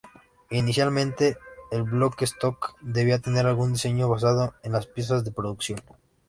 Inicialmente, 0.49 1.37
el 1.69 1.83
"bloque-stock" 1.83 2.73
debía 2.81 3.19
tener 3.19 3.45
algún 3.45 3.73
diseño 3.73 4.09
basado 4.09 4.55
en 4.63 4.71
las 4.71 4.87
piezas 4.87 5.23
de 5.23 5.31
producción. 5.31 5.79